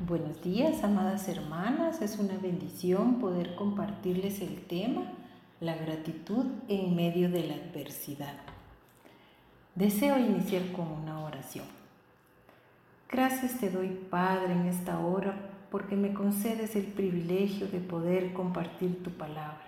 Buenos 0.00 0.42
días, 0.42 0.84
amadas 0.84 1.26
hermanas. 1.26 2.02
Es 2.02 2.18
una 2.18 2.36
bendición 2.36 3.18
poder 3.18 3.54
compartirles 3.54 4.42
el 4.42 4.66
tema, 4.66 5.04
la 5.58 5.74
gratitud 5.74 6.44
en 6.68 6.94
medio 6.94 7.30
de 7.30 7.46
la 7.46 7.54
adversidad. 7.54 8.34
Deseo 9.74 10.18
iniciar 10.18 10.70
con 10.72 10.88
una 10.88 11.24
oración. 11.24 11.64
Gracias 13.08 13.58
te 13.58 13.70
doy, 13.70 13.88
Padre, 14.10 14.52
en 14.52 14.66
esta 14.66 14.98
hora 14.98 15.34
porque 15.70 15.96
me 15.96 16.12
concedes 16.12 16.76
el 16.76 16.84
privilegio 16.84 17.66
de 17.66 17.80
poder 17.80 18.34
compartir 18.34 19.02
tu 19.02 19.12
palabra. 19.12 19.64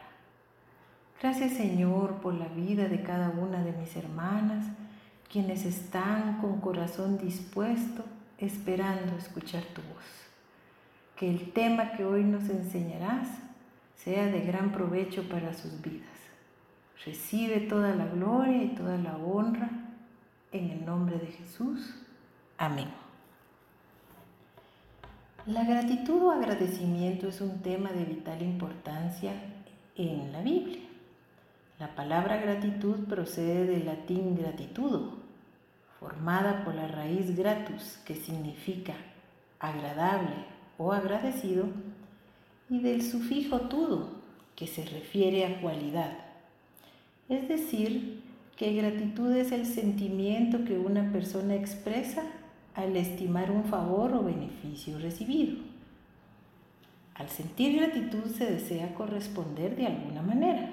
Gracias, 1.22 1.54
Señor, 1.54 2.16
por 2.16 2.34
la 2.34 2.48
vida 2.48 2.86
de 2.86 3.02
cada 3.02 3.30
una 3.30 3.64
de 3.64 3.72
mis 3.72 3.96
hermanas, 3.96 4.66
quienes 5.32 5.64
están 5.64 6.42
con 6.42 6.60
corazón 6.60 7.16
dispuesto 7.16 8.04
esperando 8.38 9.16
escuchar 9.16 9.62
tu 9.74 9.82
voz. 9.82 10.04
Que 11.16 11.28
el 11.28 11.52
tema 11.52 11.92
que 11.92 12.04
hoy 12.04 12.24
nos 12.24 12.48
enseñarás 12.48 13.28
sea 13.96 14.26
de 14.26 14.40
gran 14.40 14.72
provecho 14.72 15.28
para 15.28 15.52
sus 15.54 15.80
vidas. 15.82 16.06
Recibe 17.04 17.60
toda 17.60 17.94
la 17.94 18.06
gloria 18.06 18.62
y 18.62 18.74
toda 18.74 18.96
la 18.98 19.16
honra 19.16 19.70
en 20.52 20.70
el 20.70 20.84
nombre 20.84 21.18
de 21.18 21.26
Jesús. 21.26 21.94
Amén. 22.56 22.88
La 25.46 25.64
gratitud 25.64 26.22
o 26.24 26.30
agradecimiento 26.30 27.28
es 27.28 27.40
un 27.40 27.60
tema 27.62 27.90
de 27.90 28.04
vital 28.04 28.42
importancia 28.42 29.32
en 29.96 30.30
la 30.32 30.42
Biblia. 30.42 30.82
La 31.78 31.94
palabra 31.94 32.36
gratitud 32.38 33.04
procede 33.06 33.64
del 33.64 33.86
latín 33.86 34.36
gratitudo, 34.36 35.16
formada 35.98 36.64
por 36.64 36.74
la 36.74 36.88
raíz 36.88 37.36
gratus, 37.36 37.98
que 38.04 38.14
significa 38.14 38.94
agradable 39.58 40.34
o 40.78 40.92
agradecido, 40.92 41.66
y 42.70 42.80
del 42.80 43.02
sufijo 43.02 43.62
tudo, 43.62 44.10
que 44.54 44.66
se 44.66 44.84
refiere 44.84 45.46
a 45.46 45.60
cualidad. 45.60 46.12
Es 47.28 47.48
decir, 47.48 48.22
que 48.56 48.74
gratitud 48.74 49.34
es 49.34 49.52
el 49.52 49.66
sentimiento 49.66 50.64
que 50.64 50.78
una 50.78 51.12
persona 51.12 51.54
expresa 51.54 52.22
al 52.74 52.96
estimar 52.96 53.50
un 53.50 53.64
favor 53.64 54.12
o 54.14 54.22
beneficio 54.22 54.98
recibido. 54.98 55.58
Al 57.14 57.28
sentir 57.28 57.76
gratitud 57.76 58.26
se 58.30 58.50
desea 58.50 58.94
corresponder 58.94 59.76
de 59.76 59.86
alguna 59.86 60.22
manera. 60.22 60.70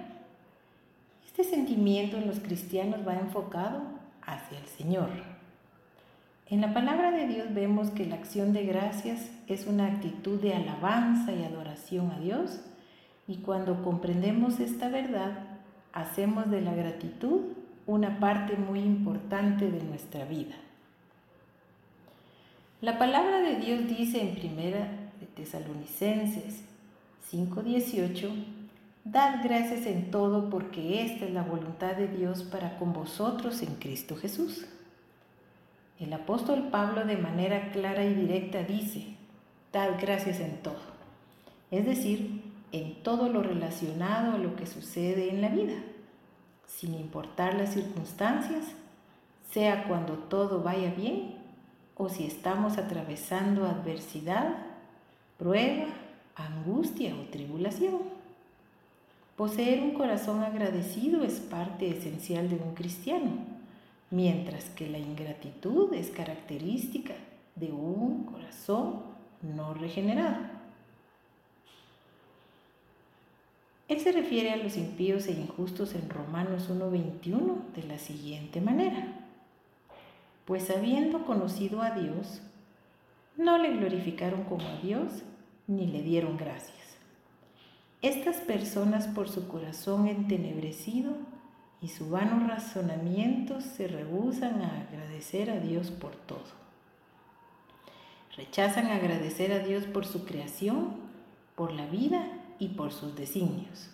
Este 1.25 1.43
sentimiento 1.43 2.17
en 2.17 2.27
los 2.27 2.39
cristianos 2.39 3.07
va 3.07 3.15
enfocado 3.15 3.94
hacia 4.25 4.59
el 4.59 4.65
Señor. 4.65 5.09
En 6.47 6.61
la 6.61 6.73
palabra 6.73 7.11
de 7.11 7.27
Dios 7.27 7.53
vemos 7.53 7.89
que 7.89 8.05
la 8.05 8.15
acción 8.15 8.53
de 8.53 8.65
gracias 8.65 9.31
es 9.47 9.65
una 9.65 9.87
actitud 9.87 10.39
de 10.39 10.53
alabanza 10.53 11.33
y 11.33 11.43
adoración 11.43 12.11
a 12.11 12.19
Dios 12.19 12.59
y 13.27 13.37
cuando 13.37 13.83
comprendemos 13.83 14.59
esta 14.59 14.89
verdad, 14.89 15.31
hacemos 15.93 16.51
de 16.51 16.61
la 16.61 16.75
gratitud 16.75 17.41
una 17.87 18.19
parte 18.19 18.55
muy 18.57 18.79
importante 18.79 19.71
de 19.71 19.83
nuestra 19.83 20.25
vida. 20.25 20.55
La 22.81 22.99
palabra 22.99 23.39
de 23.39 23.55
Dios 23.55 23.87
dice 23.87 24.21
en 24.21 24.35
primera 24.35 24.87
de 25.19 25.25
Tesalonicenses 25.25 26.63
5:18, 27.31 28.29
Dad 29.05 29.43
gracias 29.43 29.85
en 29.85 30.09
todo 30.09 30.49
porque 30.49 31.03
esta 31.03 31.25
es 31.25 31.31
la 31.31 31.43
voluntad 31.43 31.95
de 31.95 32.07
Dios 32.07 32.41
para 32.41 32.79
con 32.79 32.91
vosotros 32.91 33.61
en 33.61 33.75
Cristo 33.75 34.15
Jesús. 34.15 34.65
El 35.99 36.11
apóstol 36.11 36.69
Pablo 36.71 37.05
de 37.05 37.15
manera 37.15 37.71
clara 37.71 38.03
y 38.03 38.15
directa 38.15 38.63
dice, 38.63 39.15
Dad 39.71 39.91
gracias 40.01 40.39
en 40.39 40.57
todo. 40.63 40.79
Es 41.69 41.85
decir, 41.85 42.41
en 42.71 42.95
todo 43.03 43.29
lo 43.29 43.43
relacionado 43.43 44.33
a 44.33 44.37
lo 44.39 44.55
que 44.55 44.65
sucede 44.65 45.29
en 45.29 45.41
la 45.41 45.49
vida, 45.49 45.75
sin 46.65 46.95
importar 46.95 47.53
las 47.53 47.75
circunstancias, 47.75 48.65
sea 49.51 49.83
cuando 49.87 50.13
todo 50.13 50.63
vaya 50.63 50.89
bien 50.89 51.35
o 51.95 52.09
si 52.09 52.25
estamos 52.25 52.79
atravesando 52.79 53.67
adversidad, 53.67 54.65
prueba, 55.37 55.85
angustia 56.35 57.13
o 57.15 57.29
tribulación. 57.29 58.24
Poseer 59.35 59.81
un 59.81 59.91
corazón 59.91 60.43
agradecido 60.43 61.21
es 61.25 61.41
parte 61.41 61.89
esencial 61.89 62.49
de 62.49 62.55
un 62.55 62.73
cristiano, 62.73 63.31
mientras 64.09 64.69
que 64.69 64.87
la 64.87 64.97
ingratitud 64.97 65.93
es 65.93 66.09
característica 66.09 67.15
de 67.55 67.73
un 67.73 68.23
corazón 68.23 69.01
no 69.41 69.73
regenerado. 69.73 70.37
Él 73.89 73.99
se 73.99 74.13
refiere 74.13 74.53
a 74.53 74.57
los 74.57 74.77
impíos 74.77 75.27
e 75.27 75.33
injustos 75.33 75.95
en 75.95 76.09
Romanos 76.09 76.69
1.21 76.69 77.73
de 77.75 77.83
la 77.83 77.99
siguiente 77.99 78.61
manera. 78.61 79.19
Pues 80.45 80.69
habiendo 80.69 81.25
conocido 81.25 81.81
a 81.81 81.91
Dios, 81.91 82.41
no 83.35 83.57
le 83.57 83.75
glorificaron 83.75 84.45
como 84.45 84.65
a 84.65 84.77
Dios 84.77 85.23
ni 85.67 85.87
le 85.87 86.01
dieron 86.03 86.37
gracias 86.37 86.74
estas 88.05 88.37
personas 88.37 89.07
por 89.07 89.29
su 89.29 89.47
corazón 89.47 90.07
entenebrecido 90.07 91.13
y 91.81 91.87
su 91.87 92.11
vano 92.11 92.47
razonamiento 92.47 93.61
se 93.61 93.87
rehusan 93.87 94.61
a 94.61 94.81
agradecer 94.81 95.49
a 95.49 95.59
Dios 95.59 95.89
por 95.89 96.15
todo. 96.15 96.43
Rechazan 98.37 98.87
agradecer 98.87 99.51
a 99.53 99.59
Dios 99.59 99.85
por 99.85 100.05
su 100.05 100.23
creación, 100.23 100.97
por 101.55 101.71
la 101.71 101.87
vida 101.87 102.27
y 102.59 102.69
por 102.69 102.91
sus 102.93 103.15
designios. 103.15 103.89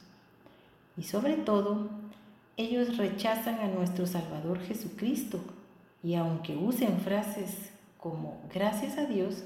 Y 0.98 1.04
sobre 1.04 1.38
todo, 1.38 1.90
ellos 2.58 2.98
rechazan 2.98 3.62
a 3.62 3.68
nuestro 3.68 4.08
Salvador 4.08 4.60
Jesucristo 4.60 5.40
y 6.04 6.16
aunque 6.16 6.58
usen 6.58 7.00
frases 7.00 7.72
como 7.98 8.42
gracias 8.54 8.98
a 8.98 9.06
Dios, 9.06 9.46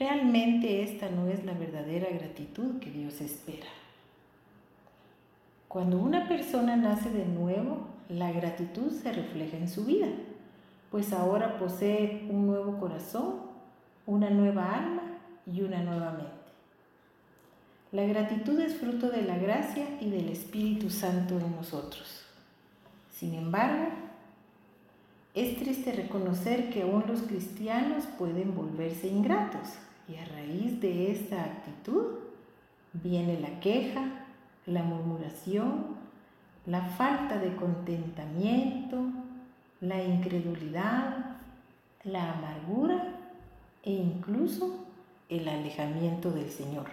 realmente 0.00 0.82
esta 0.82 1.10
no 1.10 1.28
es 1.28 1.44
la 1.44 1.52
verdadera 1.52 2.08
gratitud 2.10 2.80
que 2.80 2.90
Dios 2.90 3.20
espera. 3.20 3.68
Cuando 5.74 5.98
una 5.98 6.28
persona 6.28 6.76
nace 6.76 7.10
de 7.10 7.26
nuevo, 7.26 7.88
la 8.08 8.30
gratitud 8.30 8.92
se 8.92 9.12
refleja 9.12 9.56
en 9.56 9.68
su 9.68 9.84
vida, 9.84 10.06
pues 10.88 11.12
ahora 11.12 11.58
posee 11.58 12.28
un 12.30 12.46
nuevo 12.46 12.78
corazón, 12.78 13.40
una 14.06 14.30
nueva 14.30 14.72
alma 14.72 15.02
y 15.44 15.62
una 15.62 15.82
nueva 15.82 16.12
mente. 16.12 16.30
La 17.90 18.04
gratitud 18.04 18.60
es 18.60 18.76
fruto 18.76 19.10
de 19.10 19.22
la 19.22 19.36
gracia 19.36 19.84
y 20.00 20.10
del 20.10 20.28
Espíritu 20.28 20.90
Santo 20.90 21.40
en 21.40 21.56
nosotros. 21.56 22.24
Sin 23.10 23.34
embargo, 23.34 23.88
es 25.34 25.58
triste 25.58 25.90
reconocer 25.90 26.70
que 26.70 26.82
aún 26.82 27.02
los 27.08 27.22
cristianos 27.22 28.04
pueden 28.16 28.54
volverse 28.54 29.08
ingratos 29.08 29.70
y 30.08 30.14
a 30.14 30.24
raíz 30.24 30.80
de 30.80 31.10
esta 31.10 31.42
actitud 31.42 32.20
viene 32.92 33.40
la 33.40 33.58
queja, 33.58 34.23
la 34.66 34.82
murmuración, 34.82 35.96
la 36.66 36.82
falta 36.82 37.38
de 37.38 37.54
contentamiento, 37.56 39.04
la 39.80 40.02
incredulidad, 40.02 41.36
la 42.04 42.32
amargura 42.32 43.14
e 43.82 43.92
incluso 43.92 44.86
el 45.28 45.48
alejamiento 45.48 46.30
del 46.30 46.50
Señor. 46.50 46.86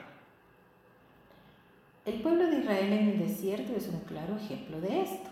El 2.06 2.22
pueblo 2.22 2.48
de 2.48 2.60
Israel 2.60 2.94
en 2.94 3.10
el 3.10 3.20
desierto 3.20 3.74
es 3.76 3.88
un 3.88 4.00
claro 4.02 4.36
ejemplo 4.36 4.82
de 4.82 5.02
esto. 5.02 5.30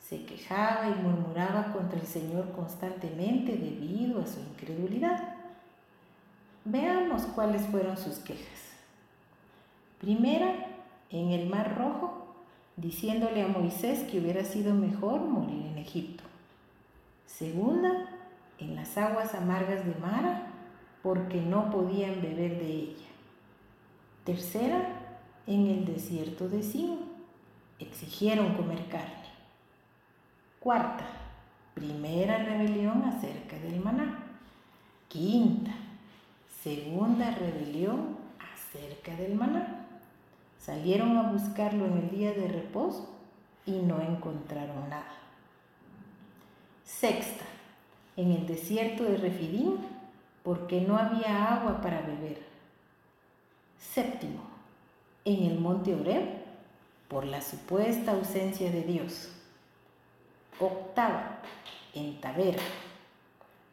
Se 0.00 0.24
quejaba 0.24 0.88
y 0.88 1.02
murmuraba 1.02 1.72
contra 1.72 1.98
el 1.98 2.06
Señor 2.06 2.52
constantemente 2.52 3.52
debido 3.52 4.20
a 4.20 4.26
su 4.26 4.40
incredulidad. 4.40 5.34
Veamos 6.64 7.22
cuáles 7.26 7.62
fueron 7.62 7.96
sus 7.96 8.16
quejas. 8.18 8.72
Primera, 10.00 10.75
en 11.10 11.30
el 11.30 11.48
Mar 11.48 11.76
Rojo, 11.78 12.26
diciéndole 12.76 13.42
a 13.42 13.48
Moisés 13.48 14.00
que 14.10 14.18
hubiera 14.18 14.44
sido 14.44 14.74
mejor 14.74 15.20
morir 15.20 15.66
en 15.66 15.78
Egipto. 15.78 16.24
Segunda, 17.26 18.08
en 18.58 18.74
las 18.74 18.96
aguas 18.96 19.34
amargas 19.34 19.84
de 19.84 19.94
Mara, 19.96 20.52
porque 21.02 21.40
no 21.40 21.70
podían 21.70 22.20
beber 22.20 22.58
de 22.58 22.72
ella. 22.72 23.06
Tercera, 24.24 24.88
en 25.46 25.66
el 25.66 25.84
desierto 25.84 26.48
de 26.48 26.62
Sin, 26.62 26.98
exigieron 27.78 28.54
comer 28.54 28.88
carne. 28.88 29.26
Cuarta, 30.58 31.06
primera 31.74 32.38
rebelión 32.38 33.04
acerca 33.04 33.56
del 33.58 33.80
maná. 33.80 34.24
Quinta, 35.08 35.72
segunda 36.62 37.30
rebelión 37.32 38.16
acerca 38.40 39.14
del 39.14 39.34
maná. 39.36 39.75
Salieron 40.66 41.16
a 41.16 41.30
buscarlo 41.30 41.86
en 41.86 41.92
el 41.92 42.10
día 42.10 42.32
de 42.32 42.48
reposo 42.48 43.08
y 43.66 43.70
no 43.70 44.00
encontraron 44.00 44.90
nada. 44.90 45.14
Sexta, 46.82 47.44
en 48.16 48.32
el 48.32 48.48
desierto 48.48 49.04
de 49.04 49.16
Refidim 49.16 49.76
porque 50.42 50.80
no 50.80 50.96
había 50.96 51.54
agua 51.54 51.80
para 51.80 52.00
beber. 52.00 52.42
Séptimo, 53.78 54.40
en 55.24 55.44
el 55.44 55.60
monte 55.60 55.94
Oreb, 55.94 56.24
por 57.06 57.24
la 57.24 57.42
supuesta 57.42 58.10
ausencia 58.10 58.68
de 58.68 58.82
Dios. 58.82 59.30
Octava, 60.58 61.42
en 61.94 62.20
Tavera. 62.20 62.62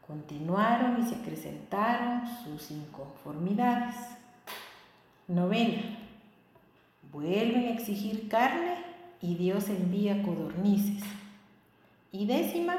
Continuaron 0.06 1.01
y 1.01 1.10
se 1.10 1.16
acrecentaron 1.16 2.22
sus 2.44 2.69
inconformidades. 2.69 3.95
Novena, 5.28 6.02
vuelven 7.13 7.68
a 7.68 7.74
exigir 7.74 8.27
carne 8.27 8.75
y 9.21 9.36
Dios 9.36 9.69
envía 9.69 10.21
codornices. 10.24 11.04
Y 12.12 12.25
décima, 12.25 12.75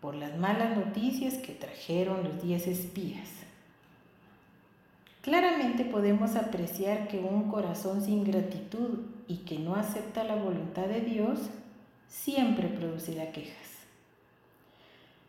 por 0.00 0.16
las 0.16 0.36
malas 0.36 0.76
noticias 0.76 1.34
que 1.34 1.52
trajeron 1.52 2.24
los 2.24 2.42
diez 2.42 2.66
espías. 2.66 3.28
Claramente 5.22 5.84
podemos 5.84 6.34
apreciar 6.34 7.06
que 7.06 7.20
un 7.20 7.48
corazón 7.48 8.02
sin 8.02 8.24
gratitud 8.24 8.98
y 9.28 9.38
que 9.38 9.60
no 9.60 9.76
acepta 9.76 10.24
la 10.24 10.34
voluntad 10.34 10.86
de 10.86 11.00
Dios 11.00 11.38
siempre 12.08 12.66
producirá 12.66 13.30
quejas. 13.30 13.56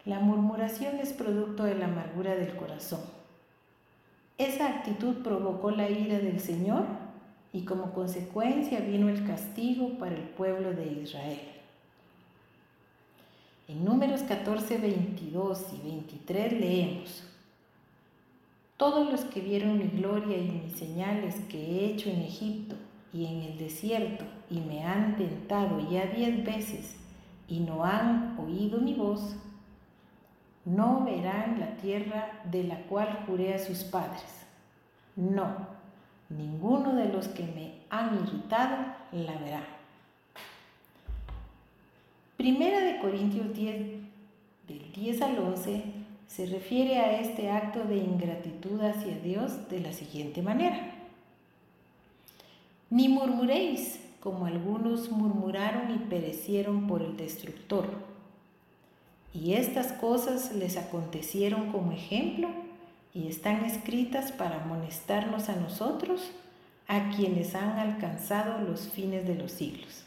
La 0.05 0.19
murmuración 0.19 0.97
es 0.97 1.13
producto 1.13 1.63
de 1.63 1.75
la 1.75 1.85
amargura 1.85 2.35
del 2.35 2.55
corazón. 2.55 3.01
Esa 4.39 4.67
actitud 4.67 5.21
provocó 5.23 5.69
la 5.69 5.89
ira 5.89 6.17
del 6.17 6.39
Señor 6.39 6.85
y 7.53 7.65
como 7.65 7.93
consecuencia 7.93 8.79
vino 8.79 9.07
el 9.07 9.25
castigo 9.25 9.97
para 9.99 10.15
el 10.15 10.23
pueblo 10.23 10.73
de 10.73 10.91
Israel. 11.03 11.39
En 13.67 13.85
números 13.85 14.23
14, 14.23 14.79
22 14.79 15.67
y 15.73 15.87
23 15.87 16.53
leemos, 16.59 17.23
Todos 18.75 19.09
los 19.09 19.21
que 19.21 19.39
vieron 19.39 19.77
mi 19.77 19.87
gloria 19.87 20.37
y 20.37 20.49
mis 20.49 20.73
señales 20.73 21.35
que 21.47 21.59
he 21.59 21.85
hecho 21.85 22.09
en 22.09 22.21
Egipto 22.21 22.75
y 23.13 23.27
en 23.27 23.43
el 23.43 23.57
desierto 23.59 24.25
y 24.49 24.59
me 24.59 24.83
han 24.83 25.15
tentado 25.15 25.79
ya 25.89 26.07
diez 26.07 26.43
veces 26.43 26.95
y 27.47 27.59
no 27.59 27.85
han 27.85 28.35
oído 28.39 28.79
mi 28.79 28.95
voz, 28.95 29.35
no 30.65 31.05
verán 31.05 31.59
la 31.59 31.75
tierra 31.77 32.41
de 32.49 32.63
la 32.63 32.81
cual 32.87 33.23
juré 33.27 33.53
a 33.53 33.59
sus 33.59 33.83
padres. 33.83 34.45
No, 35.15 35.67
ninguno 36.29 36.95
de 36.95 37.09
los 37.11 37.27
que 37.27 37.43
me 37.43 37.73
han 37.89 38.15
irritado 38.15 38.77
la 39.11 39.37
verá. 39.37 39.63
Primera 42.37 42.79
de 42.81 42.99
Corintios 42.99 43.53
10, 43.53 43.75
del 44.67 44.91
10 44.93 45.21
al 45.21 45.39
11, 45.39 45.83
se 46.27 46.45
refiere 46.47 46.97
a 46.97 47.19
este 47.19 47.51
acto 47.51 47.83
de 47.83 47.97
ingratitud 47.97 48.81
hacia 48.81 49.15
Dios 49.19 49.69
de 49.69 49.79
la 49.79 49.93
siguiente 49.93 50.41
manera. 50.41 50.95
Ni 52.89 53.07
murmuréis, 53.07 53.99
como 54.19 54.45
algunos 54.45 55.11
murmuraron 55.11 55.93
y 55.93 55.97
perecieron 55.97 56.87
por 56.87 57.01
el 57.01 57.17
destructor. 57.17 57.85
Y 59.33 59.53
estas 59.53 59.91
cosas 59.93 60.53
les 60.53 60.77
acontecieron 60.77 61.71
como 61.71 61.91
ejemplo 61.91 62.49
y 63.13 63.27
están 63.27 63.65
escritas 63.65 64.31
para 64.31 64.63
amonestarnos 64.63 65.49
a 65.49 65.55
nosotros, 65.55 66.31
a 66.87 67.09
quienes 67.11 67.55
han 67.55 67.77
alcanzado 67.77 68.59
los 68.61 68.89
fines 68.89 69.27
de 69.27 69.35
los 69.35 69.51
siglos. 69.51 70.03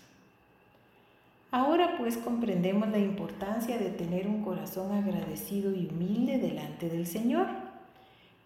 Ahora 1.50 1.96
pues 1.96 2.16
comprendemos 2.16 2.88
la 2.88 2.98
importancia 2.98 3.78
de 3.78 3.90
tener 3.90 4.26
un 4.26 4.42
corazón 4.42 4.92
agradecido 4.92 5.72
y 5.72 5.86
humilde 5.86 6.38
delante 6.38 6.88
del 6.88 7.06
Señor, 7.06 7.46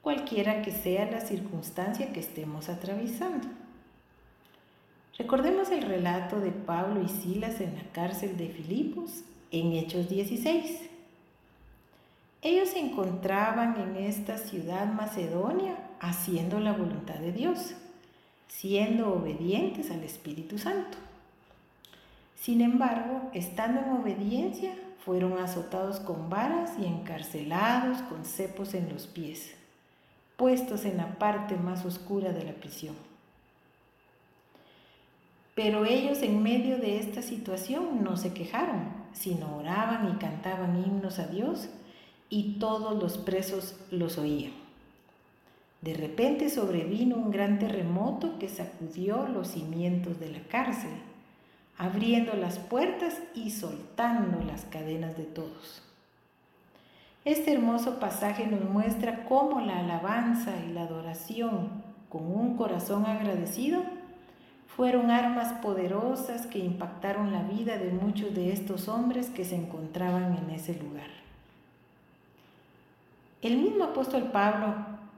cualquiera 0.03 0.63
que 0.63 0.71
sea 0.71 1.11
la 1.11 1.21
circunstancia 1.21 2.13
que 2.13 2.21
estemos 2.21 2.69
atravesando. 2.69 3.49
Recordemos 5.19 5.71
el 5.71 5.83
relato 5.83 6.41
de 6.41 6.51
Pablo 6.51 7.03
y 7.03 7.09
Silas 7.09 7.61
en 7.61 7.75
la 7.75 7.83
cárcel 7.93 8.37
de 8.37 8.49
Filipos 8.49 9.23
en 9.51 9.73
Hechos 9.73 10.09
16. 10.09 10.90
Ellos 12.43 12.71
se 12.71 12.81
encontraban 12.81 13.79
en 13.79 13.97
esta 14.05 14.39
ciudad 14.39 14.87
macedonia 14.87 15.77
haciendo 16.01 16.59
la 16.59 16.73
voluntad 16.73 17.17
de 17.17 17.33
Dios, 17.33 17.75
siendo 18.49 19.13
obedientes 19.13 19.91
al 19.91 20.03
Espíritu 20.03 20.59
Santo. 20.59 20.97
Sin 22.37 22.63
embargo, 22.63 23.31
estando 23.35 23.81
en 23.81 23.91
obediencia, 23.91 24.73
fueron 25.05 25.39
azotados 25.39 26.01
con 26.01 26.31
varas 26.31 26.73
y 26.79 26.87
encarcelados 26.87 27.99
con 28.03 28.25
cepos 28.25 28.73
en 28.73 28.89
los 28.89 29.07
pies, 29.07 29.55
puestos 30.39 30.87
en 30.87 30.97
la 30.97 31.19
parte 31.19 31.57
más 31.57 31.85
oscura 31.85 32.33
de 32.33 32.45
la 32.45 32.53
prisión. 32.53 32.95
Pero 35.55 35.85
ellos 35.85 36.23
en 36.23 36.43
medio 36.43 36.79
de 36.79 37.01
esta 37.01 37.21
situación 37.21 38.03
no 38.03 38.17
se 38.17 38.33
quejaron, 38.33 38.89
sino 39.13 39.59
oraban 39.59 40.11
y 40.11 40.19
cantaban 40.19 40.83
himnos 40.83 41.19
a 41.19 41.27
Dios 41.27 41.69
y 42.31 42.55
todos 42.61 43.03
los 43.03 43.19
presos 43.19 43.75
los 43.91 44.17
oían. 44.17 44.53
De 45.83 45.95
repente 45.95 46.49
sobrevino 46.49 47.17
un 47.17 47.31
gran 47.31 47.59
terremoto 47.59 48.39
que 48.39 48.49
sacudió 48.49 49.27
los 49.27 49.49
cimientos 49.49 50.21
de 50.21 50.31
la 50.31 50.41
cárcel, 50.41 50.91
abriendo 51.77 52.35
las 52.35 52.59
puertas 52.59 53.19
y 53.35 53.51
soltando 53.51 54.45
las 54.45 54.65
cadenas 54.67 55.17
de 55.17 55.25
todos. 55.25 55.83
Este 57.25 57.53
hermoso 57.53 57.99
pasaje 57.99 58.47
nos 58.47 58.63
muestra 58.63 59.25
cómo 59.25 59.61
la 59.61 59.81
alabanza 59.81 60.55
y 60.67 60.73
la 60.73 60.83
adoración 60.83 61.69
con 62.09 62.23
un 62.23 62.57
corazón 62.57 63.07
agradecido 63.07 63.83
fueron 64.67 65.11
armas 65.11 65.53
poderosas 65.61 66.47
que 66.47 66.59
impactaron 66.59 67.33
la 67.33 67.43
vida 67.43 67.77
de 67.77 67.91
muchos 67.91 68.35
de 68.35 68.53
estos 68.53 68.89
hombres 68.89 69.29
que 69.29 69.45
se 69.45 69.57
encontraban 69.57 70.39
en 70.39 70.51
ese 70.51 70.75
lugar. 70.75 71.20
El 73.43 73.57
mismo 73.57 73.85
apóstol 73.85 74.25
Pablo, 74.25 74.75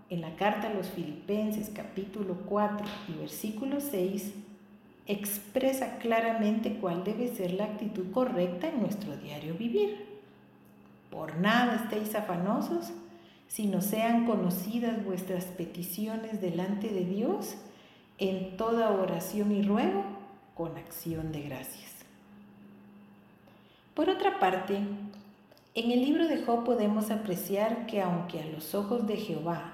en 0.08 0.20
la 0.20 0.36
carta 0.36 0.68
a 0.68 0.74
los 0.74 0.86
Filipenses 0.86 1.72
capítulo 1.74 2.36
4 2.46 2.86
y 3.08 3.18
versículo 3.18 3.80
6, 3.80 4.32
expresa 5.08 5.98
claramente 5.98 6.76
cuál 6.76 7.02
debe 7.02 7.34
ser 7.34 7.54
la 7.54 7.64
actitud 7.64 8.12
correcta 8.12 8.68
en 8.68 8.80
nuestro 8.80 9.16
diario 9.16 9.54
vivir. 9.54 10.06
Por 11.10 11.36
nada 11.38 11.74
estéis 11.74 12.14
afanosos, 12.14 12.92
sino 13.48 13.80
sean 13.80 14.24
conocidas 14.24 15.04
vuestras 15.04 15.46
peticiones 15.46 16.40
delante 16.40 16.90
de 16.90 17.04
Dios 17.04 17.56
en 18.18 18.56
toda 18.56 18.92
oración 18.92 19.50
y 19.50 19.62
ruego 19.62 20.04
con 20.54 20.76
acción 20.76 21.32
de 21.32 21.42
gracias. 21.42 21.90
Por 23.94 24.08
otra 24.08 24.38
parte, 24.38 24.78
en 25.74 25.90
el 25.90 26.02
libro 26.02 26.28
de 26.28 26.42
Job 26.42 26.64
podemos 26.64 27.10
apreciar 27.10 27.86
que 27.86 28.02
aunque 28.02 28.40
a 28.40 28.46
los 28.46 28.74
ojos 28.74 29.06
de 29.06 29.16
Jehová 29.16 29.72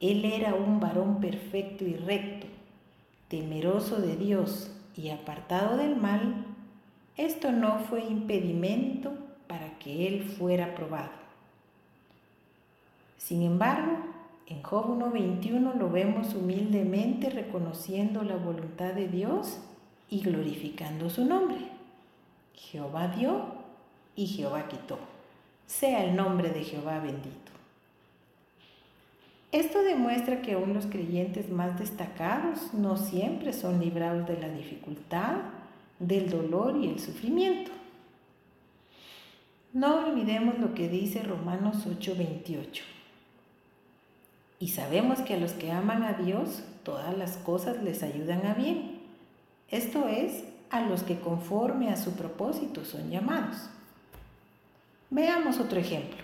él 0.00 0.24
era 0.24 0.54
un 0.54 0.80
varón 0.80 1.20
perfecto 1.20 1.84
y 1.84 1.94
recto, 1.94 2.46
temeroso 3.28 4.00
de 4.00 4.16
Dios 4.16 4.70
y 4.96 5.10
apartado 5.10 5.76
del 5.76 5.96
mal, 5.96 6.44
esto 7.16 7.52
no 7.52 7.78
fue 7.78 8.04
impedimento 8.04 9.12
para 9.46 9.78
que 9.78 10.06
él 10.06 10.24
fuera 10.24 10.74
probado. 10.74 11.12
Sin 13.16 13.42
embargo, 13.42 13.98
en 14.48 14.62
Job 14.62 14.86
1.21 14.86 15.74
lo 15.74 15.90
vemos 15.90 16.34
humildemente 16.34 17.30
reconociendo 17.30 18.22
la 18.22 18.36
voluntad 18.36 18.92
de 18.92 19.08
Dios 19.08 19.58
y 20.10 20.20
glorificando 20.20 21.08
su 21.08 21.24
nombre. 21.24 21.58
Jehová 22.54 23.08
dio 23.08 23.44
y 24.14 24.26
Jehová 24.26 24.68
quitó. 24.68 25.15
Sea 25.66 26.04
el 26.04 26.16
nombre 26.16 26.50
de 26.50 26.64
Jehová 26.64 27.00
bendito. 27.00 27.52
Esto 29.52 29.82
demuestra 29.82 30.42
que 30.42 30.52
aún 30.52 30.74
los 30.74 30.86
creyentes 30.86 31.50
más 31.50 31.78
destacados 31.78 32.74
no 32.74 32.96
siempre 32.96 33.52
son 33.52 33.80
librados 33.80 34.26
de 34.26 34.38
la 34.38 34.48
dificultad, 34.48 35.36
del 35.98 36.28
dolor 36.28 36.76
y 36.76 36.88
el 36.88 36.98
sufrimiento. 36.98 37.70
No 39.72 40.06
olvidemos 40.06 40.58
lo 40.58 40.74
que 40.74 40.88
dice 40.88 41.22
Romanos 41.22 41.86
8:28. 41.86 42.82
Y 44.58 44.68
sabemos 44.68 45.20
que 45.20 45.34
a 45.34 45.38
los 45.38 45.52
que 45.52 45.70
aman 45.70 46.02
a 46.02 46.14
Dios, 46.14 46.62
todas 46.82 47.16
las 47.16 47.36
cosas 47.36 47.82
les 47.82 48.02
ayudan 48.02 48.46
a 48.46 48.54
bien. 48.54 49.00
Esto 49.70 50.08
es, 50.08 50.44
a 50.70 50.80
los 50.80 51.02
que 51.02 51.18
conforme 51.18 51.90
a 51.90 51.96
su 51.96 52.12
propósito 52.12 52.84
son 52.84 53.10
llamados. 53.10 53.68
Veamos 55.10 55.60
otro 55.60 55.78
ejemplo. 55.78 56.18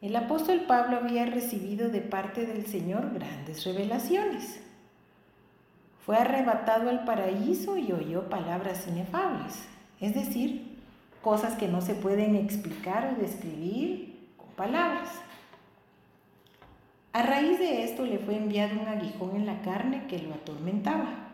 El 0.00 0.14
apóstol 0.14 0.62
Pablo 0.68 0.98
había 0.98 1.26
recibido 1.26 1.88
de 1.88 2.00
parte 2.00 2.46
del 2.46 2.66
Señor 2.66 3.12
grandes 3.12 3.64
revelaciones. 3.64 4.60
Fue 6.06 6.16
arrebatado 6.16 6.88
al 6.88 7.04
paraíso 7.04 7.76
y 7.76 7.90
oyó 7.90 8.28
palabras 8.28 8.86
inefables, 8.86 9.54
es 10.00 10.14
decir, 10.14 10.78
cosas 11.20 11.54
que 11.56 11.66
no 11.66 11.80
se 11.80 11.94
pueden 11.94 12.36
explicar 12.36 13.12
o 13.12 13.20
describir 13.20 14.16
con 14.36 14.48
palabras. 14.50 15.08
A 17.12 17.22
raíz 17.22 17.58
de 17.58 17.82
esto 17.82 18.04
le 18.04 18.18
fue 18.18 18.36
enviado 18.36 18.80
un 18.80 18.86
aguijón 18.86 19.34
en 19.34 19.46
la 19.46 19.62
carne 19.62 20.06
que 20.06 20.20
lo 20.20 20.34
atormentaba. 20.34 21.32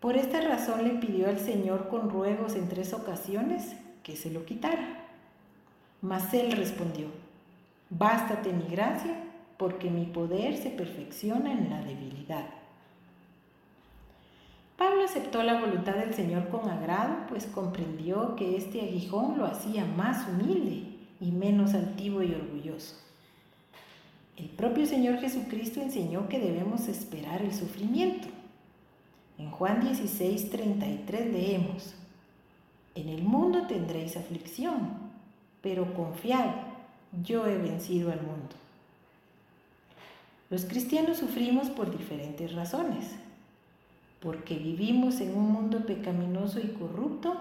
Por 0.00 0.16
esta 0.16 0.40
razón 0.40 0.84
le 0.84 0.94
pidió 0.94 1.28
al 1.28 1.38
Señor 1.38 1.88
con 1.88 2.08
ruegos 2.08 2.54
en 2.54 2.68
tres 2.68 2.94
ocasiones 2.94 3.76
que 4.08 4.16
se 4.16 4.30
lo 4.30 4.46
quitara. 4.46 5.04
Mas 6.00 6.32
él 6.32 6.52
respondió, 6.52 7.08
Bástate 7.90 8.54
mi 8.54 8.64
gracia, 8.64 9.22
porque 9.58 9.90
mi 9.90 10.06
poder 10.06 10.56
se 10.56 10.70
perfecciona 10.70 11.52
en 11.52 11.68
la 11.68 11.82
debilidad. 11.82 12.46
Pablo 14.78 15.04
aceptó 15.04 15.42
la 15.42 15.60
voluntad 15.60 15.96
del 15.96 16.14
Señor 16.14 16.48
con 16.48 16.70
agrado, 16.70 17.26
pues 17.28 17.44
comprendió 17.46 18.34
que 18.34 18.56
este 18.56 18.80
aguijón 18.80 19.36
lo 19.36 19.44
hacía 19.44 19.84
más 19.84 20.26
humilde 20.28 20.84
y 21.20 21.30
menos 21.30 21.74
altivo 21.74 22.22
y 22.22 22.32
orgulloso. 22.32 22.96
El 24.38 24.48
propio 24.48 24.86
Señor 24.86 25.18
Jesucristo 25.18 25.82
enseñó 25.82 26.28
que 26.28 26.38
debemos 26.38 26.88
esperar 26.88 27.42
el 27.42 27.52
sufrimiento. 27.52 28.28
En 29.36 29.50
Juan 29.50 29.80
16, 29.80 30.50
33 30.50 31.32
leemos, 31.32 31.94
En 32.98 33.08
el 33.08 33.22
mundo 33.22 33.66
tendréis 33.66 34.16
aflicción, 34.16 34.90
pero 35.62 35.94
confiad, 35.94 36.50
yo 37.22 37.46
he 37.46 37.56
vencido 37.56 38.10
al 38.10 38.20
mundo. 38.22 38.56
Los 40.50 40.64
cristianos 40.64 41.18
sufrimos 41.18 41.68
por 41.70 41.96
diferentes 41.96 42.52
razones 42.54 43.14
porque 44.20 44.56
vivimos 44.56 45.20
en 45.20 45.36
un 45.36 45.52
mundo 45.52 45.86
pecaminoso 45.86 46.58
y 46.58 46.68
corrupto, 46.68 47.36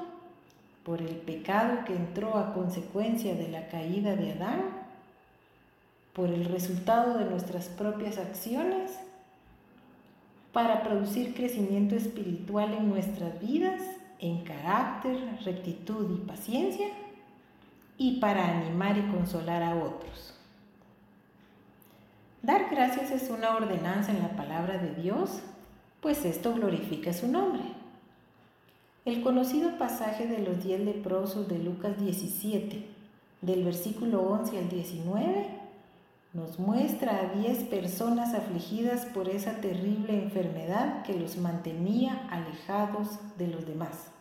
por 0.83 1.01
el 1.01 1.15
pecado 1.15 1.83
que 1.85 1.93
entró 1.93 2.37
a 2.37 2.53
consecuencia 2.53 3.35
de 3.35 3.49
la 3.49 3.67
caída 3.67 4.15
de 4.15 4.33
Adán, 4.33 4.61
por 6.13 6.29
el 6.29 6.45
resultado 6.45 7.17
de 7.17 7.25
nuestras 7.25 7.67
propias 7.67 8.17
acciones, 8.17 8.91
para 10.53 10.83
producir 10.83 11.33
crecimiento 11.33 11.95
espiritual 11.95 12.73
en 12.73 12.89
nuestras 12.89 13.39
vidas, 13.41 13.81
en 14.19 14.43
carácter, 14.43 15.39
rectitud 15.43 16.15
y 16.15 16.27
paciencia, 16.27 16.87
y 17.97 18.19
para 18.19 18.47
animar 18.47 18.97
y 18.97 19.01
consolar 19.11 19.63
a 19.63 19.75
otros. 19.75 20.33
Dar 22.41 22.69
gracias 22.69 23.11
es 23.11 23.29
una 23.29 23.55
ordenanza 23.55 24.11
en 24.11 24.21
la 24.21 24.35
palabra 24.35 24.77
de 24.77 24.93
Dios 25.01 25.41
pues 26.01 26.25
esto 26.25 26.53
glorifica 26.53 27.11
su 27.11 27.27
nombre. 27.27 27.63
El 29.05 29.21
conocido 29.21 29.77
pasaje 29.77 30.27
de 30.27 30.39
los 30.39 30.63
diez 30.63 30.79
leprosos 30.79 31.47
de 31.47 31.59
Lucas 31.59 31.99
17, 31.99 32.85
del 33.41 33.63
versículo 33.63 34.21
11 34.21 34.57
al 34.57 34.69
19, 34.69 35.47
nos 36.37 36.59
muestra 36.59 37.19
a 37.19 37.39
diez 37.39 37.63
personas 37.63 38.35
afligidas 38.35 39.07
por 39.07 39.27
esa 39.27 39.59
terrible 39.59 40.21
enfermedad 40.21 41.01
que 41.01 41.17
los 41.19 41.37
mantenía 41.37 42.27
alejados 42.29 43.17
de 43.39 43.47
los 43.47 43.65
demás. 43.65 44.11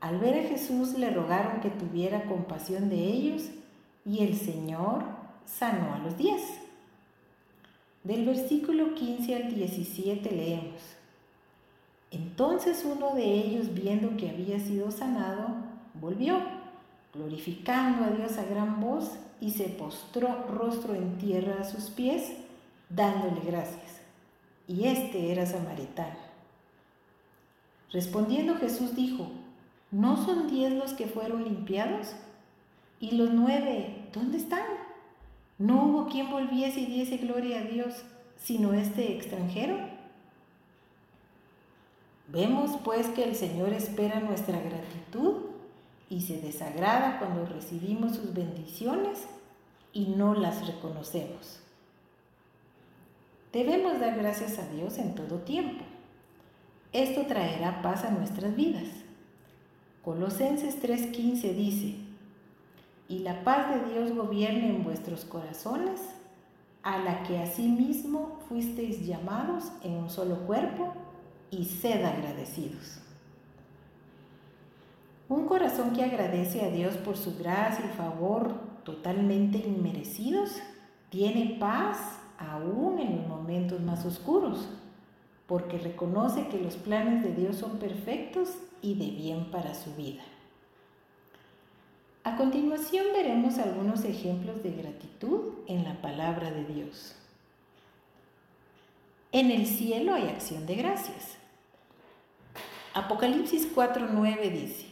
Al 0.00 0.18
ver 0.18 0.46
a 0.46 0.48
Jesús 0.48 0.94
le 0.94 1.10
rogaron 1.10 1.60
que 1.60 1.68
tuviera 1.68 2.24
compasión 2.24 2.88
de 2.88 3.04
ellos 3.04 3.50
y 4.06 4.20
el 4.24 4.34
Señor 4.34 5.04
sanó 5.44 5.92
a 5.92 5.98
los 5.98 6.16
diez. 6.16 6.40
Del 8.02 8.24
versículo 8.24 8.94
15 8.94 9.36
al 9.36 9.54
17 9.54 10.30
leemos. 10.30 10.80
Entonces 12.10 12.82
uno 12.90 13.14
de 13.14 13.24
ellos, 13.24 13.74
viendo 13.74 14.16
que 14.16 14.30
había 14.30 14.58
sido 14.58 14.90
sanado, 14.90 15.48
volvió, 16.00 16.61
glorificando 17.14 18.04
a 18.04 18.10
Dios 18.10 18.38
a 18.38 18.44
gran 18.44 18.80
voz, 18.80 19.10
y 19.40 19.50
se 19.50 19.64
postró 19.64 20.46
rostro 20.48 20.94
en 20.94 21.18
tierra 21.18 21.56
a 21.60 21.64
sus 21.64 21.90
pies, 21.90 22.32
dándole 22.88 23.40
gracias. 23.44 24.00
Y 24.68 24.84
este 24.84 25.32
era 25.32 25.46
samaritano. 25.46 26.16
Respondiendo 27.90 28.54
Jesús 28.54 28.94
dijo, 28.94 29.28
¿no 29.90 30.24
son 30.24 30.48
diez 30.48 30.72
los 30.72 30.92
que 30.92 31.06
fueron 31.06 31.42
limpiados? 31.42 32.14
¿Y 33.00 33.16
los 33.16 33.30
nueve, 33.30 34.06
dónde 34.14 34.38
están? 34.38 34.64
No 35.58 35.86
hubo 35.86 36.08
quien 36.08 36.30
volviese 36.30 36.80
y 36.80 36.86
diese 36.86 37.16
gloria 37.16 37.58
a 37.58 37.64
Dios, 37.64 38.04
sino 38.36 38.72
este 38.74 39.16
extranjero. 39.16 39.76
Vemos 42.28 42.78
pues 42.84 43.08
que 43.08 43.24
el 43.24 43.34
Señor 43.34 43.72
espera 43.72 44.20
nuestra 44.20 44.60
gratitud 44.60 45.51
y 46.08 46.20
se 46.22 46.40
desagrada 46.40 47.18
cuando 47.18 47.46
recibimos 47.46 48.16
sus 48.16 48.34
bendiciones 48.34 49.26
y 49.92 50.06
no 50.06 50.34
las 50.34 50.66
reconocemos. 50.66 51.60
Debemos 53.52 54.00
dar 54.00 54.16
gracias 54.16 54.58
a 54.58 54.66
Dios 54.68 54.98
en 54.98 55.14
todo 55.14 55.38
tiempo. 55.40 55.84
Esto 56.92 57.26
traerá 57.26 57.82
paz 57.82 58.04
a 58.04 58.10
nuestras 58.10 58.54
vidas. 58.56 58.88
Colosenses 60.02 60.82
3:15 60.82 61.54
dice, 61.54 61.94
y 63.08 63.18
la 63.20 63.44
paz 63.44 63.74
de 63.74 63.92
Dios 63.92 64.14
gobierne 64.14 64.68
en 64.68 64.84
vuestros 64.84 65.24
corazones, 65.24 66.00
a 66.82 66.98
la 66.98 67.22
que 67.24 67.38
asimismo 67.38 68.40
fuisteis 68.48 69.06
llamados 69.06 69.70
en 69.82 69.92
un 69.96 70.10
solo 70.10 70.46
cuerpo, 70.46 70.94
y 71.50 71.66
sed 71.66 72.02
agradecidos. 72.02 73.02
Un 75.32 75.46
corazón 75.46 75.94
que 75.94 76.04
agradece 76.04 76.60
a 76.60 76.68
Dios 76.68 76.94
por 76.98 77.16
su 77.16 77.38
gracia 77.38 77.86
y 77.86 77.96
favor 77.96 78.52
totalmente 78.84 79.56
inmerecidos, 79.56 80.60
tiene 81.08 81.56
paz 81.58 82.18
aún 82.36 82.98
en 82.98 83.16
los 83.16 83.26
momentos 83.28 83.80
más 83.80 84.04
oscuros, 84.04 84.68
porque 85.46 85.78
reconoce 85.78 86.48
que 86.48 86.60
los 86.60 86.74
planes 86.76 87.24
de 87.24 87.32
Dios 87.32 87.56
son 87.56 87.78
perfectos 87.78 88.50
y 88.82 88.92
de 88.96 89.06
bien 89.06 89.50
para 89.50 89.74
su 89.74 89.94
vida. 89.94 90.22
A 92.24 92.36
continuación 92.36 93.06
veremos 93.14 93.56
algunos 93.56 94.04
ejemplos 94.04 94.62
de 94.62 94.72
gratitud 94.72 95.54
en 95.66 95.84
la 95.84 95.98
palabra 96.02 96.50
de 96.50 96.66
Dios. 96.66 97.16
En 99.32 99.50
el 99.50 99.64
cielo 99.64 100.12
hay 100.12 100.24
acción 100.24 100.66
de 100.66 100.74
gracias. 100.74 101.38
Apocalipsis 102.92 103.74
4:9 103.74 104.50
dice, 104.52 104.91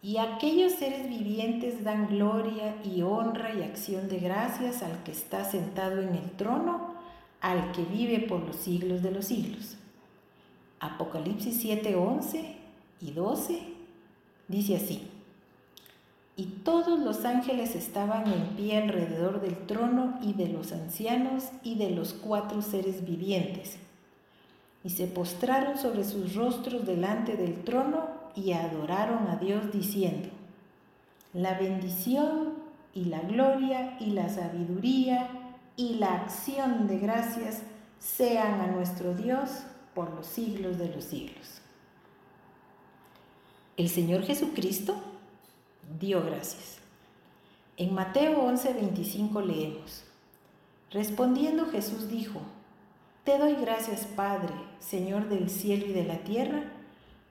y 0.00 0.18
aquellos 0.18 0.74
seres 0.74 1.08
vivientes 1.08 1.82
dan 1.82 2.08
gloria 2.08 2.76
y 2.84 3.02
honra 3.02 3.52
y 3.54 3.62
acción 3.62 4.08
de 4.08 4.20
gracias 4.20 4.82
al 4.82 5.02
que 5.02 5.10
está 5.10 5.44
sentado 5.44 6.00
en 6.00 6.14
el 6.14 6.30
trono, 6.32 6.94
al 7.40 7.72
que 7.72 7.82
vive 7.84 8.20
por 8.20 8.40
los 8.40 8.56
siglos 8.56 9.02
de 9.02 9.10
los 9.10 9.26
siglos. 9.26 9.76
Apocalipsis 10.80 11.64
7:11 11.64 12.56
y 13.00 13.10
12 13.10 13.62
dice 14.46 14.76
así, 14.76 15.08
y 16.36 16.44
todos 16.62 17.00
los 17.00 17.24
ángeles 17.24 17.74
estaban 17.74 18.32
en 18.32 18.50
pie 18.50 18.78
alrededor 18.78 19.40
del 19.40 19.56
trono 19.66 20.20
y 20.22 20.34
de 20.34 20.48
los 20.48 20.70
ancianos 20.70 21.46
y 21.64 21.74
de 21.74 21.90
los 21.90 22.12
cuatro 22.12 22.62
seres 22.62 23.04
vivientes. 23.04 23.76
Y 24.84 24.90
se 24.90 25.08
postraron 25.08 25.76
sobre 25.76 26.04
sus 26.04 26.36
rostros 26.36 26.86
delante 26.86 27.36
del 27.36 27.64
trono 27.64 28.17
y 28.34 28.52
adoraron 28.52 29.28
a 29.28 29.36
Dios 29.36 29.72
diciendo, 29.72 30.28
la 31.32 31.58
bendición 31.58 32.54
y 32.94 33.04
la 33.06 33.20
gloria 33.20 33.96
y 34.00 34.10
la 34.10 34.28
sabiduría 34.28 35.28
y 35.76 35.94
la 35.94 36.14
acción 36.14 36.86
de 36.86 36.98
gracias 36.98 37.62
sean 37.98 38.60
a 38.60 38.66
nuestro 38.68 39.14
Dios 39.14 39.50
por 39.94 40.12
los 40.14 40.26
siglos 40.26 40.78
de 40.78 40.88
los 40.88 41.04
siglos. 41.04 41.60
El 43.76 43.88
Señor 43.88 44.22
Jesucristo 44.24 44.96
dio 46.00 46.24
gracias. 46.24 46.78
En 47.76 47.94
Mateo 47.94 48.42
11:25 48.42 49.40
leemos, 49.44 50.04
Respondiendo 50.90 51.66
Jesús 51.66 52.08
dijo, 52.08 52.40
Te 53.24 53.38
doy 53.38 53.54
gracias 53.54 54.06
Padre, 54.06 54.54
Señor 54.80 55.28
del 55.28 55.50
cielo 55.50 55.86
y 55.86 55.92
de 55.92 56.04
la 56.04 56.18
tierra, 56.24 56.72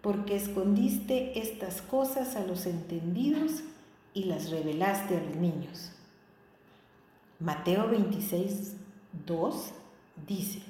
porque 0.01 0.35
escondiste 0.35 1.39
estas 1.39 1.81
cosas 1.81 2.35
a 2.35 2.45
los 2.45 2.65
entendidos 2.65 3.63
y 4.13 4.25
las 4.25 4.49
revelaste 4.49 5.17
a 5.17 5.21
los 5.21 5.35
niños. 5.35 5.91
Mateo 7.39 7.87
26, 7.89 8.75
2 9.25 9.71
dice, 10.27 10.61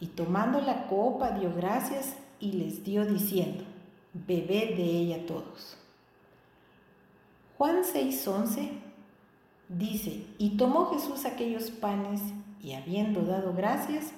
y 0.00 0.08
tomando 0.08 0.60
la 0.60 0.86
copa 0.88 1.30
dio 1.30 1.54
gracias 1.54 2.16
y 2.40 2.52
les 2.52 2.84
dio 2.84 3.04
diciendo, 3.06 3.64
bebed 4.12 4.76
de 4.76 4.84
ella 4.84 5.26
todos. 5.26 5.76
Juan 7.56 7.84
6:11 7.84 8.70
dice, 9.68 10.26
y 10.38 10.56
tomó 10.56 10.92
Jesús 10.92 11.24
aquellos 11.24 11.70
panes 11.70 12.20
y 12.62 12.72
habiendo 12.72 13.22
dado 13.22 13.54
gracias, 13.54 14.12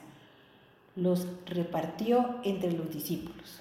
los 0.96 1.26
repartió 1.46 2.40
entre 2.42 2.72
los 2.72 2.90
discípulos. 2.90 3.60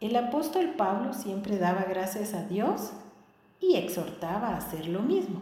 El 0.00 0.14
apóstol 0.16 0.74
Pablo 0.76 1.14
siempre 1.14 1.58
daba 1.58 1.84
gracias 1.84 2.34
a 2.34 2.44
Dios 2.44 2.92
y 3.60 3.76
exhortaba 3.76 4.48
a 4.48 4.58
hacer 4.58 4.88
lo 4.88 5.00
mismo. 5.00 5.40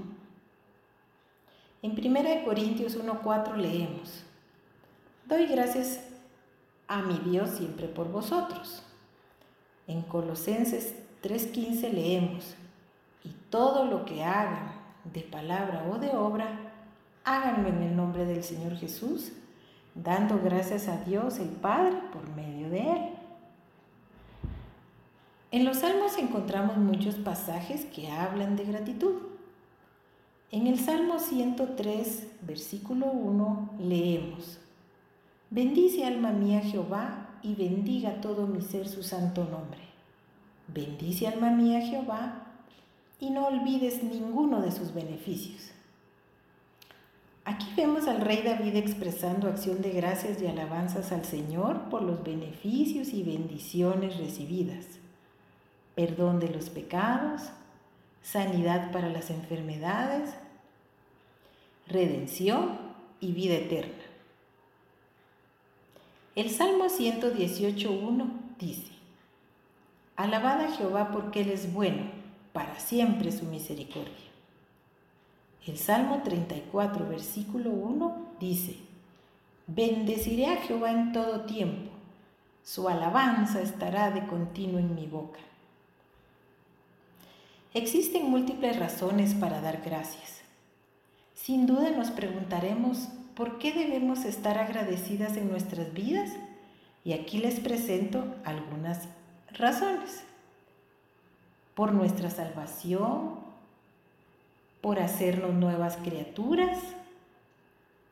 En 1.83 1.93
1 1.93 2.45
Corintios 2.45 2.97
1.4 2.97 3.57
leemos, 3.57 4.25
Doy 5.27 5.47
gracias 5.47 6.01
a 6.87 7.03
mi 7.03 7.19
Dios 7.19 7.51
siempre 7.51 7.89
por 7.89 8.11
vosotros. 8.11 8.83
En 9.87 10.03
Colosenses 10.03 10.95
3.15 11.23 11.91
leemos, 11.91 12.55
y 13.25 13.31
todo 13.51 13.87
lo 13.87 14.05
que 14.05 14.23
hagan 14.23 14.73
de 15.13 15.23
palabra 15.23 15.87
o 15.91 15.99
de 15.99 16.11
obra, 16.11 16.59
háganlo 17.25 17.69
en 17.69 17.83
el 17.83 17.97
nombre 17.97 18.25
del 18.25 18.45
Señor 18.45 18.77
Jesús, 18.77 19.33
dando 19.95 20.41
gracias 20.43 20.89
a 20.89 20.99
Dios 21.05 21.39
el 21.39 21.49
Padre 21.49 21.97
por 22.13 22.29
medio 22.37 22.71
de 22.71 22.81
Él. 22.81 23.14
En 25.55 25.65
los 25.65 25.77
salmos 25.77 26.19
encontramos 26.19 26.79
muchos 26.79 27.15
pasajes 27.15 27.85
que 27.85 28.11
hablan 28.11 28.57
de 28.57 28.65
gratitud. 28.65 29.23
En 30.51 30.67
el 30.67 30.81
Salmo 30.81 31.21
103, 31.21 32.27
versículo 32.41 33.07
1, 33.07 33.71
leemos, 33.79 34.59
Bendice 35.51 36.07
alma 36.07 36.33
mía 36.33 36.61
Jehová 36.61 37.39
y 37.41 37.55
bendiga 37.55 38.21
todo 38.21 38.49
mi 38.49 38.63
ser 38.63 38.89
su 38.89 39.05
santo 39.05 39.45
nombre. 39.45 39.79
Bendice 40.67 41.29
alma 41.29 41.51
mía 41.51 41.83
Jehová 41.83 42.49
y 43.21 43.31
no 43.31 43.47
olvides 43.47 44.03
ninguno 44.03 44.61
de 44.61 44.73
sus 44.73 44.93
beneficios. 44.93 45.71
Aquí 47.45 47.69
vemos 47.77 48.09
al 48.09 48.23
rey 48.23 48.43
David 48.43 48.75
expresando 48.75 49.47
acción 49.47 49.83
de 49.83 49.93
gracias 49.93 50.43
y 50.43 50.49
alabanzas 50.49 51.13
al 51.13 51.25
Señor 51.25 51.91
por 51.91 52.03
los 52.03 52.25
beneficios 52.25 53.11
y 53.15 53.23
bendiciones 53.23 54.17
recibidas, 54.17 54.99
perdón 55.95 56.41
de 56.41 56.49
los 56.49 56.71
pecados, 56.71 57.43
sanidad 58.23 58.91
para 58.91 59.09
las 59.09 59.31
enfermedades, 59.31 60.35
redención 61.87 62.79
y 63.21 63.33
vida 63.33 63.55
eterna. 63.55 64.03
El 66.35 66.51
Salmo 66.51 66.87
118.1 66.87 68.27
dice, 68.59 68.93
Alabad 70.17 70.63
a 70.63 70.73
Jehová 70.73 71.11
porque 71.13 71.43
Él 71.43 71.51
es 71.51 71.73
bueno, 71.73 72.03
para 72.53 72.79
siempre 72.79 73.31
su 73.33 73.45
misericordia. 73.45 74.13
El 75.67 75.79
Salmo 75.79 76.23
34, 76.23 77.09
versículo 77.09 77.71
1 77.71 78.17
dice, 78.41 78.77
Bendeciré 79.67 80.47
a 80.47 80.57
Jehová 80.57 80.91
en 80.91 81.13
todo 81.13 81.43
tiempo, 81.43 81.91
su 82.63 82.89
alabanza 82.89 83.61
estará 83.61 84.11
de 84.11 84.27
continuo 84.27 84.79
en 84.79 84.95
mi 84.95 85.07
boca. 85.07 85.41
Existen 87.75 88.31
múltiples 88.31 88.79
razones 88.79 89.35
para 89.35 89.61
dar 89.61 89.83
gracias. 89.85 90.43
Sin 91.35 91.67
duda 91.67 91.91
nos 91.91 92.13
preguntaremos 92.13 93.09
por 93.35 93.59
qué 93.59 93.73
debemos 93.73 94.25
estar 94.25 94.59
agradecidas 94.59 95.37
en 95.37 95.51
nuestras 95.51 95.93
vidas 95.93 96.31
y 97.05 97.15
aquí 97.15 97.39
les 97.39 97.59
presento 97.59 98.33
algunas 98.45 99.09
razones. 99.55 100.23
Por 101.75 101.93
nuestra 101.93 102.31
salvación, 102.31 103.41
por 104.81 105.01
hacernos 105.01 105.53
nuevas 105.53 105.97
criaturas, 105.97 106.79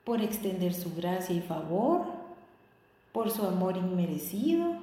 por 0.03 0.23
extender 0.23 0.75
su 0.75 0.93
gracia 0.93 1.37
y 1.37 1.41
favor, 1.41 2.07
por 3.13 3.31
su 3.31 3.47
amor 3.47 3.77
inmerecido, 3.77 4.75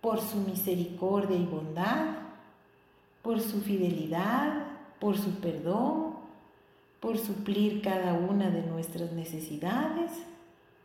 por 0.00 0.20
su 0.20 0.36
misericordia 0.36 1.36
y 1.36 1.46
bondad, 1.46 2.21
por 3.22 3.40
su 3.40 3.60
fidelidad, 3.60 4.64
por 4.98 5.16
su 5.16 5.40
perdón, 5.40 6.16
por 7.00 7.18
suplir 7.18 7.82
cada 7.82 8.14
una 8.14 8.50
de 8.50 8.62
nuestras 8.62 9.12
necesidades, 9.12 10.10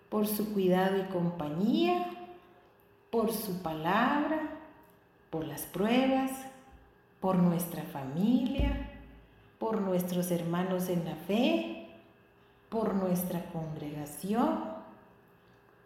por 0.09 0.27
su 0.27 0.53
cuidado 0.53 0.97
y 0.97 1.03
compañía, 1.11 2.05
por 3.11 3.31
su 3.31 3.61
palabra, 3.61 4.57
por 5.29 5.45
las 5.45 5.63
pruebas, 5.63 6.31
por 7.19 7.37
nuestra 7.37 7.83
familia, 7.83 8.91
por 9.59 9.81
nuestros 9.81 10.31
hermanos 10.31 10.89
en 10.89 11.05
la 11.05 11.15
fe, 11.15 11.89
por 12.69 12.95
nuestra 12.95 13.43
congregación, 13.51 14.59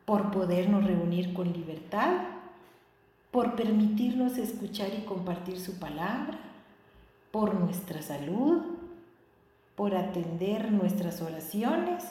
por 0.05 0.31
podernos 0.31 0.83
reunir 0.83 1.33
con 1.33 1.51
libertad 1.51 2.40
por 3.31 3.55
permitirnos 3.55 4.37
escuchar 4.37 4.89
y 4.93 5.05
compartir 5.05 5.59
su 5.59 5.79
palabra, 5.79 6.37
por 7.31 7.55
nuestra 7.55 8.01
salud, 8.01 8.61
por 9.75 9.95
atender 9.95 10.71
nuestras 10.71 11.21
oraciones 11.21 12.03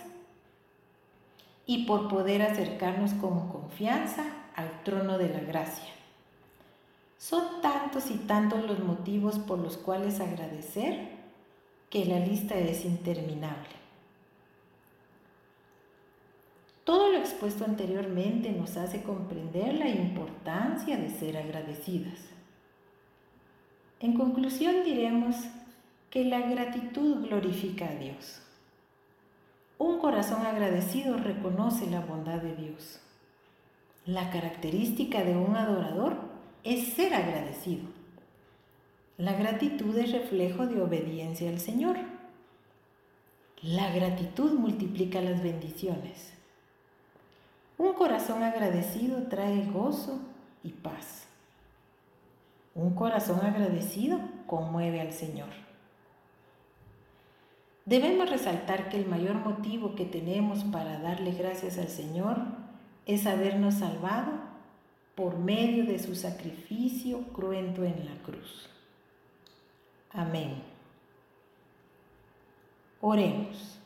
y 1.66 1.84
por 1.84 2.08
poder 2.08 2.42
acercarnos 2.42 3.12
con 3.12 3.48
confianza 3.48 4.24
al 4.56 4.82
trono 4.82 5.18
de 5.18 5.28
la 5.28 5.40
gracia. 5.40 5.92
Son 7.18 7.60
tantos 7.60 8.10
y 8.10 8.14
tantos 8.14 8.64
los 8.64 8.78
motivos 8.78 9.38
por 9.38 9.58
los 9.58 9.76
cuales 9.76 10.20
agradecer 10.20 11.10
que 11.90 12.06
la 12.06 12.18
lista 12.18 12.54
es 12.54 12.86
interminable. 12.86 13.79
Todo 16.90 17.12
lo 17.12 17.18
expuesto 17.18 17.64
anteriormente 17.64 18.50
nos 18.50 18.76
hace 18.76 19.04
comprender 19.04 19.74
la 19.74 19.88
importancia 19.88 20.96
de 20.96 21.08
ser 21.08 21.36
agradecidas. 21.36 22.18
En 24.00 24.14
conclusión 24.14 24.82
diremos 24.84 25.36
que 26.10 26.24
la 26.24 26.40
gratitud 26.40 27.28
glorifica 27.28 27.90
a 27.90 27.94
Dios. 27.94 28.42
Un 29.78 30.00
corazón 30.00 30.44
agradecido 30.44 31.16
reconoce 31.16 31.88
la 31.88 32.00
bondad 32.00 32.42
de 32.42 32.56
Dios. 32.56 32.98
La 34.04 34.32
característica 34.32 35.22
de 35.22 35.36
un 35.36 35.54
adorador 35.54 36.16
es 36.64 36.94
ser 36.94 37.14
agradecido. 37.14 37.84
La 39.16 39.34
gratitud 39.34 39.96
es 39.96 40.10
reflejo 40.10 40.66
de 40.66 40.82
obediencia 40.82 41.50
al 41.50 41.60
Señor. 41.60 41.98
La 43.62 43.94
gratitud 43.94 44.54
multiplica 44.54 45.20
las 45.20 45.40
bendiciones. 45.40 46.39
Un 47.80 47.94
corazón 47.94 48.42
agradecido 48.42 49.22
trae 49.30 49.64
gozo 49.64 50.20
y 50.62 50.68
paz. 50.68 51.26
Un 52.74 52.94
corazón 52.94 53.40
agradecido 53.42 54.20
conmueve 54.46 55.00
al 55.00 55.14
Señor. 55.14 55.48
Debemos 57.86 58.28
resaltar 58.28 58.90
que 58.90 58.98
el 58.98 59.06
mayor 59.06 59.36
motivo 59.36 59.94
que 59.94 60.04
tenemos 60.04 60.62
para 60.64 60.98
darle 60.98 61.32
gracias 61.32 61.78
al 61.78 61.88
Señor 61.88 62.36
es 63.06 63.26
habernos 63.26 63.76
salvado 63.76 64.32
por 65.14 65.38
medio 65.38 65.86
de 65.86 65.98
su 65.98 66.14
sacrificio 66.14 67.22
cruento 67.32 67.82
en 67.82 68.04
la 68.04 68.22
cruz. 68.22 68.68
Amén. 70.12 70.62
Oremos. 73.00 73.79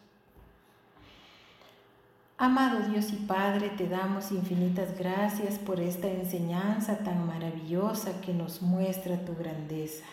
Amado 2.37 2.81
Dios 2.91 3.13
y 3.13 3.17
Padre, 3.17 3.69
te 3.71 3.89
damos 3.89 4.33
infinitas 4.33 4.99
gracias 4.99 5.57
por 5.57 5.79
esta 5.79 6.09
enseñanza 6.09 6.99
tan 6.99 7.29
maravillosa 7.29 8.21
que 8.23 8.35
nos 8.35 8.61
muestra 8.61 9.25
tu 9.25 9.37
grandeza. 9.37 10.05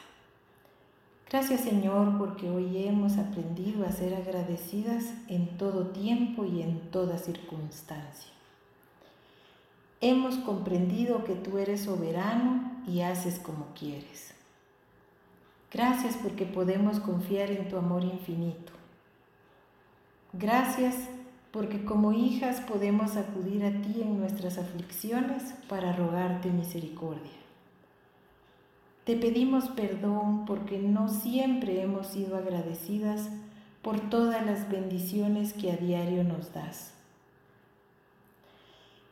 Gracias 1.31 1.61
Señor 1.61 2.19
porque 2.19 2.47
hoy 2.47 2.85
hemos 2.85 3.17
aprendido 3.17 3.87
a 3.87 3.91
ser 3.91 4.13
agradecidas 4.13 5.05
en 5.29 5.57
todo 5.57 5.87
tiempo 5.87 6.45
y 6.45 6.61
en 6.61 6.91
toda 6.91 7.17
circunstancia. 7.17 8.31
Hemos 9.99 10.35
comprendido 10.35 11.23
que 11.23 11.33
tú 11.33 11.57
eres 11.57 11.81
soberano 11.81 12.83
y 12.87 13.01
haces 13.01 13.39
como 13.39 13.65
quieres. 13.73 14.35
Gracias 15.73 16.17
porque 16.21 16.45
podemos 16.45 16.99
confiar 16.99 17.49
en 17.49 17.67
tu 17.67 17.77
amor 17.77 18.03
infinito. 18.03 18.73
Gracias 20.33 20.95
porque 21.51 21.83
como 21.83 22.13
hijas 22.13 22.61
podemos 22.61 23.17
acudir 23.17 23.65
a 23.65 23.71
ti 23.81 24.01
en 24.01 24.19
nuestras 24.19 24.57
aflicciones 24.57 25.53
para 25.67 25.91
rogarte 25.91 26.49
misericordia. 26.49 27.31
Te 29.03 29.17
pedimos 29.17 29.67
perdón 29.69 30.45
porque 30.45 30.77
no 30.77 31.09
siempre 31.09 31.81
hemos 31.81 32.07
sido 32.07 32.37
agradecidas 32.37 33.29
por 33.81 33.99
todas 34.09 34.45
las 34.45 34.69
bendiciones 34.69 35.53
que 35.53 35.71
a 35.71 35.77
diario 35.77 36.23
nos 36.23 36.53
das. 36.53 36.93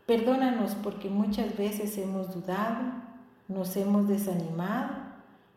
Perdónanos 0.06 0.76
porque 0.76 1.10
muchas 1.10 1.58
veces 1.58 1.98
hemos 1.98 2.34
dudado, 2.34 2.94
nos 3.48 3.76
hemos 3.76 4.08
desanimado 4.08 4.96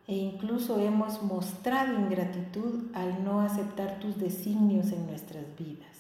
e 0.07 0.15
incluso 0.15 0.81
hemos 0.81 1.23
mostrado 1.23 1.95
ingratitud 1.95 2.91
al 2.95 3.23
no 3.25 3.41
aceptar 3.41 4.01
tus 4.01 4.19
designios 4.19 4.93
en 4.93 5.07
nuestras 5.07 5.45
vidas. 5.57 5.92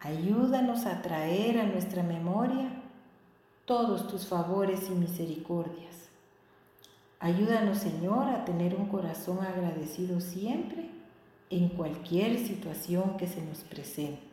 Ayúdanos 0.00 0.86
a 0.86 1.02
traer 1.02 1.58
a 1.58 1.66
nuestra 1.66 2.02
memoria 2.02 2.70
todos 3.66 4.08
tus 4.08 4.26
favores 4.26 4.88
y 4.88 4.94
misericordias. 4.94 6.08
Ayúdanos, 7.20 7.78
Señor, 7.78 8.28
a 8.28 8.46
tener 8.46 8.74
un 8.74 8.86
corazón 8.86 9.44
agradecido 9.44 10.20
siempre 10.20 10.90
en 11.50 11.68
cualquier 11.68 12.38
situación 12.38 13.18
que 13.18 13.28
se 13.28 13.42
nos 13.42 13.58
presente. 13.58 14.30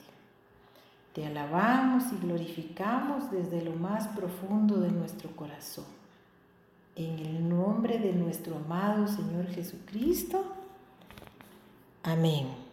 Te 1.13 1.25
alabamos 1.25 2.03
y 2.13 2.25
glorificamos 2.25 3.29
desde 3.29 3.63
lo 3.63 3.73
más 3.73 4.07
profundo 4.09 4.79
de 4.79 4.91
nuestro 4.91 5.35
corazón. 5.35 5.85
En 6.95 7.19
el 7.19 7.49
nombre 7.49 7.99
de 7.99 8.13
nuestro 8.13 8.55
amado 8.55 9.07
Señor 9.07 9.47
Jesucristo. 9.47 10.43
Amén. 12.03 12.66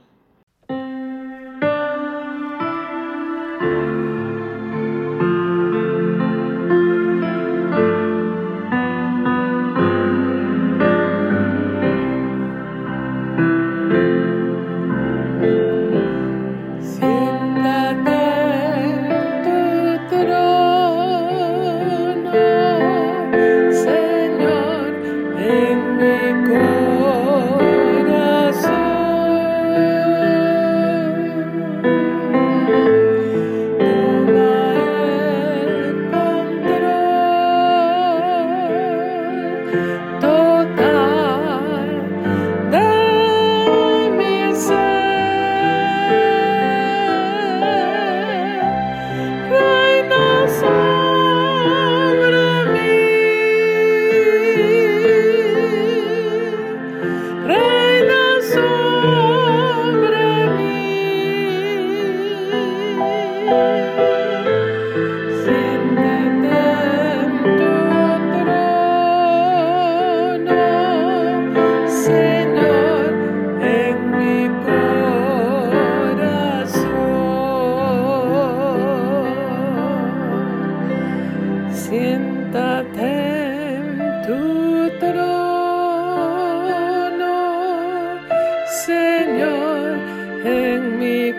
都 40.20 40.33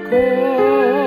nuestro 0.04 1.05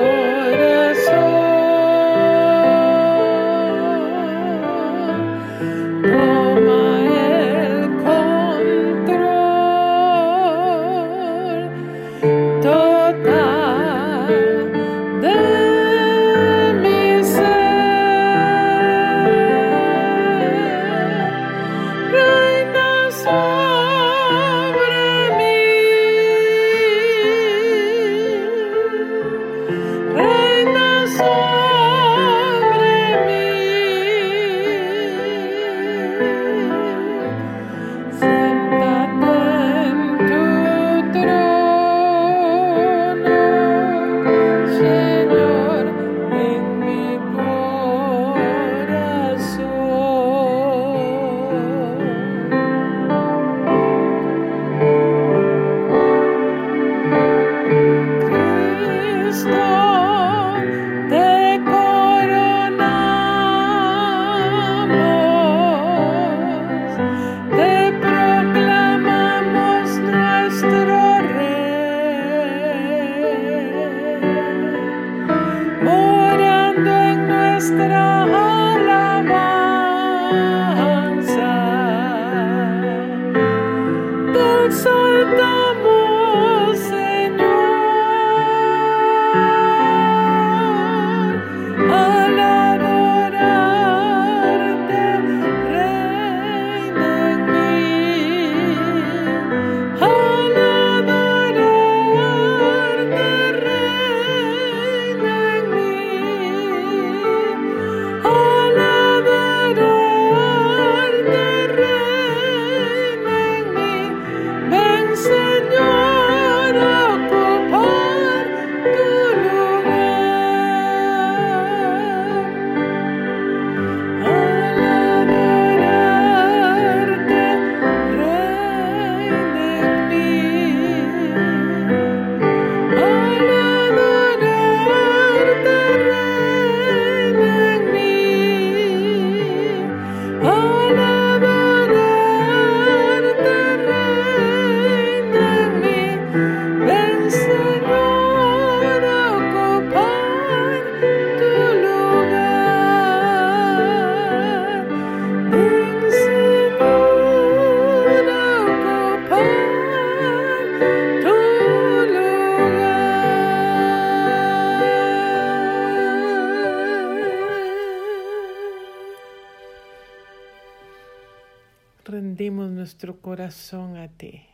corazón 173.48 173.96
a 173.96 174.08
ti. 174.08 174.44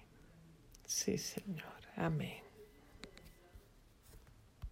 Sí, 0.87 1.19
Señor. 1.19 1.65
Amén. 1.97 2.45